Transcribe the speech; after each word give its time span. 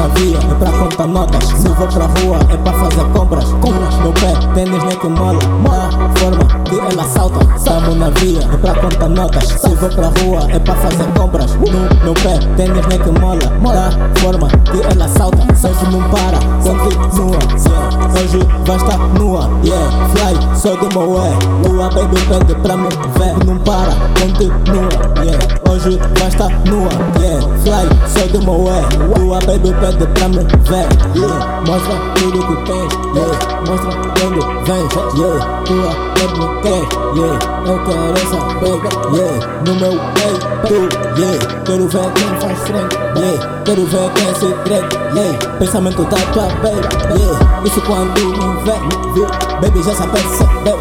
na 0.00 0.06
via, 0.14 0.38
é 0.38 0.54
pra 0.54 0.72
contar 0.72 1.06
notas. 1.06 1.44
Se 1.44 1.68
vou 1.68 1.86
pra 1.86 2.06
rua, 2.06 2.38
é 2.48 2.56
pra 2.56 2.72
fazer 2.72 3.04
compras. 3.12 3.44
Compras 3.60 3.94
no 3.96 4.12
pé, 4.14 4.32
tênis 4.54 4.82
nem 4.84 4.98
que 4.98 5.08
mola. 5.08 5.38
Da 5.38 5.90
forma 6.18 6.44
que 6.64 6.78
ela 6.78 7.04
salta. 7.04 7.40
Tamo 7.62 7.94
na 7.94 8.08
via, 8.10 8.40
é 8.40 8.56
pra 8.56 8.74
contar 8.74 9.08
notas. 9.08 9.44
Se 9.44 9.74
vou 9.74 9.90
pra 9.90 10.06
rua, 10.06 10.46
é 10.48 10.58
pra 10.58 10.74
fazer 10.76 11.04
compras. 11.18 11.54
No 11.54 12.04
meu 12.04 12.14
pé, 12.14 12.38
tênis 12.56 12.86
nem 12.86 12.98
que 12.98 13.20
mola. 13.20 13.40
Da 13.74 14.20
forma 14.20 14.48
que 14.48 14.80
ela 14.90 15.08
salta. 15.08 15.54
Sempre 15.54 15.90
não 15.90 16.02
para, 16.08 16.38
continua. 16.62 17.38
Hoje 18.30 18.46
vai 18.64 18.76
estar 18.76 18.98
nua, 19.18 19.50
yeah. 19.64 20.08
Fly, 20.10 20.56
só 20.56 20.76
do 20.76 20.88
meu 20.96 21.20
é. 21.20 21.36
Tua 21.64 21.88
baby 21.90 22.16
pede 22.28 22.54
pra 22.60 22.76
me 22.76 22.88
ver. 23.18 23.44
Não 23.44 23.58
para, 23.58 23.90
continua, 24.20 24.88
yeah. 25.24 25.44
Hoje 25.68 25.98
vai 26.16 26.28
estar 26.28 26.48
nua, 26.66 26.88
yeah. 27.18 27.44
Fly, 27.64 27.88
só 28.06 28.26
do 28.28 28.40
meu 28.44 28.72
é. 28.72 28.82
Tua 29.16 29.40
baby 29.40 29.74
pede 29.80 30.06
pra 30.06 30.28
me 30.28 30.44
ver, 30.44 30.86
yeah. 31.16 31.60
Mostra 31.66 31.96
tudo 32.14 32.38
que 32.46 32.56
tens, 32.66 32.94
yeah. 33.16 33.39
Mostra 33.66 33.92
quando 34.18 34.40
vens, 34.64 34.92
yeah. 35.16 35.62
Tua 35.64 35.90
baby 36.14 36.46
quer, 36.62 36.82
yeah. 37.14 37.38
Eu 37.66 37.78
quero 37.84 38.20
baby, 38.60 38.90
yeah. 39.16 39.38
No 39.66 39.74
meu 39.74 39.94
peito, 40.14 40.76
yeah. 41.18 41.40
Quero 41.64 41.88
ver 41.88 42.12
quem 42.12 42.30
faz 42.40 42.58
frente, 42.60 42.96
yeah. 43.16 43.62
Quero 43.64 43.84
ver 43.86 44.10
quem 44.14 44.34
se 44.34 44.52
treque, 44.64 44.96
yeah. 45.14 45.38
Pensamento 45.58 46.04
da 46.04 46.16
tua 46.32 46.48
baby, 46.62 47.20
yeah. 47.20 47.62
Isso 47.64 47.80
quando 47.82 48.20
me 48.20 48.64
vê, 48.64 48.78
me 48.78 49.14
viu, 49.14 49.26
baby 49.60 49.82
já 49.82 49.94
se 49.94 50.06
percebeu. 50.08 50.78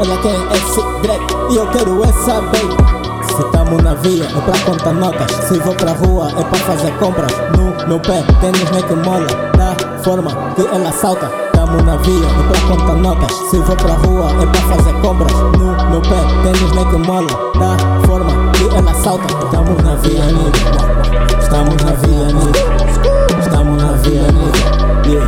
Ela 0.00 0.16
quer 0.22 0.38
esse 0.56 0.82
drag 1.02 1.20
e 1.50 1.56
eu 1.56 1.66
quero 1.68 2.04
essa 2.04 2.40
baby. 2.40 2.98
Se 3.26 3.44
tamo 3.50 3.80
na 3.82 3.94
via, 3.94 4.24
é 4.24 4.40
pra 4.40 4.58
contar 4.64 4.92
notas. 4.92 5.30
Se 5.46 5.58
vou 5.58 5.74
pra 5.74 5.92
rua, 5.92 6.28
é 6.38 6.44
pra 6.44 6.58
fazer 6.60 6.92
compras. 6.98 7.32
No 7.56 7.88
meu 7.88 8.00
pé, 8.00 8.24
tênis 8.40 8.70
nem 8.70 8.82
que 8.82 8.94
mola. 8.94 9.26
Da 9.56 10.02
forma 10.02 10.30
que 10.54 10.62
ela 10.62 10.92
salta. 10.92 11.47
Estamos 11.68 11.84
na 11.84 11.96
via, 11.98 12.14
eu 12.14 12.48
tô 12.48 12.54
conta 12.66 12.94
notas. 12.94 13.30
Se 13.50 13.58
vou 13.58 13.76
pra 13.76 13.92
rua 13.92 14.30
é 14.42 14.46
pra 14.46 14.60
fazer 14.74 14.92
compras. 15.02 15.32
No 15.32 15.90
meu 15.90 16.00
pé, 16.00 16.16
tênis 16.42 16.70
que 16.72 16.96
mola. 17.06 17.28
Da 17.58 17.76
forma 18.06 18.32
que 18.52 18.74
ela 18.74 18.94
salta. 18.94 19.26
Estamos 19.44 19.76
na 19.82 19.94
via, 19.96 20.24
nigga. 20.24 21.38
Estamos 21.38 21.76
na 21.84 21.92
via, 21.92 22.26
nigga. 22.28 23.38
Estamos 23.38 23.82
na 23.82 23.92
via, 23.92 24.22
nigga. 24.32 24.78
Yeah, 25.04 25.26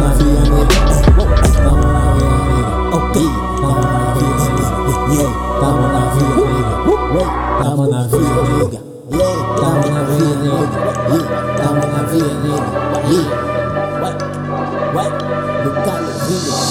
na 0.00 0.08
via, 0.14 0.40
nigga. 0.40 0.76
Estamos 0.90 1.26
na 1.26 1.52
via, 1.52 2.40
nigga. 2.40 2.96
Ok, 2.96 3.20
estamos 3.54 3.84
na 3.84 4.00
via, 4.14 4.32
nigga. 4.40 5.12
Yeah, 5.12 5.32
na 5.92 6.00
via, 6.14 6.28
nigga. 6.34 6.64
estamos 7.60 7.88
na 7.90 8.02
via, 8.04 8.43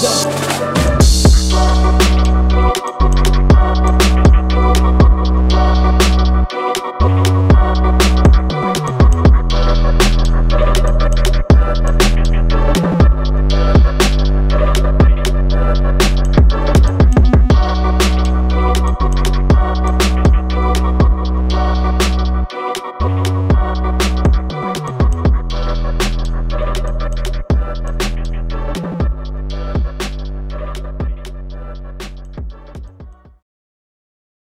Yeah. 0.04 0.33